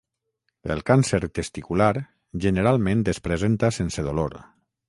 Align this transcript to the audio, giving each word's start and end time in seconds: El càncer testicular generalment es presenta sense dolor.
El 0.75 0.79
càncer 0.89 1.19
testicular 1.39 1.91
generalment 2.47 3.07
es 3.15 3.23
presenta 3.29 3.73
sense 3.81 4.07
dolor. 4.09 4.39